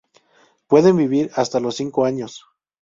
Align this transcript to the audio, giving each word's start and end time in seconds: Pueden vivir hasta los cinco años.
Pueden 0.65 0.97
vivir 0.97 1.29
hasta 1.35 1.59
los 1.59 1.75
cinco 1.75 2.05
años. 2.05 2.43